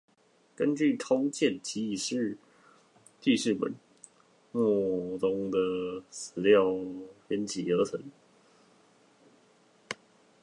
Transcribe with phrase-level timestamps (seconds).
[0.55, 3.71] 根據通鑑紀事本
[4.51, 6.69] 末中的史料
[7.29, 8.01] 編輯而成